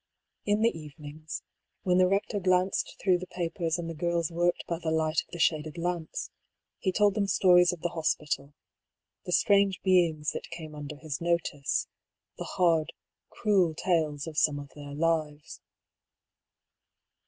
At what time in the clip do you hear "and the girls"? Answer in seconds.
3.77-4.31